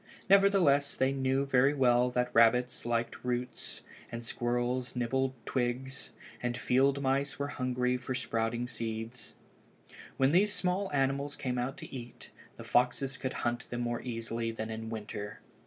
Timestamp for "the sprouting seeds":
8.13-9.35